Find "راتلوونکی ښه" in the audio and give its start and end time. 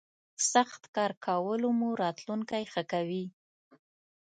2.03-2.81